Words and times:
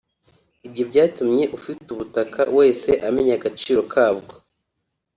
Ibyo 0.67 0.83
byatumye 0.89 1.43
ufite 1.57 1.85
ubutaka 1.93 2.39
wese 2.57 2.89
amenya 3.07 3.33
agaciro 3.39 3.81
kabwo 3.93 4.33